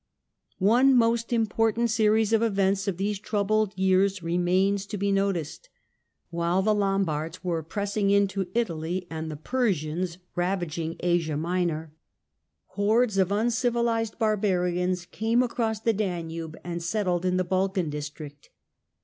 One 0.57 0.95
most 0.95 1.31
important 1.31 1.91
series 1.91 2.33
of 2.33 2.41
events 2.41 2.87
of 2.87 2.97
these 2.97 3.19
troubled 3.19 3.71
years 3.77 4.23
remains 4.23 4.87
to 4.87 4.97
be 4.97 5.11
noticed. 5.11 5.69
While 6.31 6.63
the 6.63 6.73
Lombards 6.73 7.43
were; 7.43 7.61
pressing 7.61 8.09
into 8.09 8.47
Italy 8.55 9.05
and 9.11 9.29
the 9.29 9.35
Persians 9.35 10.17
ravaging 10.35 10.95
Asia 11.01 11.37
Minor, 11.37 11.93
JUSTINIAN 12.69 12.69
63 12.71 12.83
hordes 12.83 13.17
of 13.19 13.31
uncivilised 13.31 14.17
barbarians 14.17 15.05
came 15.05 15.43
across 15.43 15.79
the 15.79 15.93
Danube 15.93 16.57
and 16.63 16.81
settled 16.81 17.23
in 17.23 17.37
the 17.37 17.43
Balkan 17.43 17.91
district. 17.91 18.49